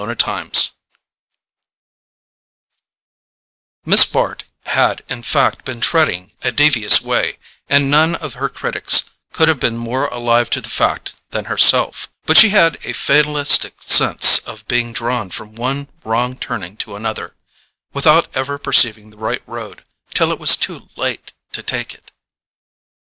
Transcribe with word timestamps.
Chapter 0.01 0.15
12 0.15 0.69
Miss 3.85 4.03
Bart 4.03 4.45
had 4.65 5.03
in 5.07 5.21
fact 5.21 5.63
been 5.63 5.79
treading 5.79 6.31
a 6.41 6.51
devious 6.51 7.01
way, 7.01 7.37
and 7.69 7.91
none 7.91 8.15
of 8.15 8.33
her 8.33 8.49
critics 8.49 9.11
could 9.31 9.47
have 9.47 9.59
been 9.59 9.77
more 9.77 10.07
alive 10.07 10.49
to 10.49 10.59
the 10.59 10.69
fact 10.69 11.13
than 11.29 11.45
herself; 11.45 12.09
but 12.25 12.35
she 12.35 12.49
had 12.49 12.83
a 12.83 12.93
fatalistic 12.93 13.79
sense 13.83 14.39
of 14.39 14.67
being 14.67 14.91
drawn 14.91 15.29
from 15.29 15.53
one 15.53 15.87
wrong 16.03 16.35
turning 16.35 16.77
to 16.77 16.95
another, 16.95 17.35
without 17.93 18.27
ever 18.35 18.57
perceiving 18.57 19.11
the 19.11 19.17
right 19.17 19.43
road 19.45 19.83
till 20.15 20.31
it 20.31 20.39
was 20.39 20.55
too 20.57 20.89
late 20.95 21.31
to 21.51 21.61
take 21.61 21.93
it. 21.93 22.09